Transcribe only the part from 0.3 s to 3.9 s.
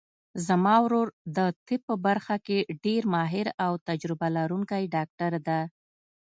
زما ورور د طب په برخه کې ډېر ماهر او